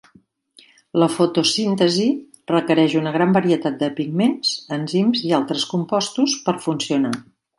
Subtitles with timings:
[1.01, 2.07] La fotosíntesi
[2.53, 7.17] requereix una gran varietat de pigments, enzims i altres compostos per funcionar.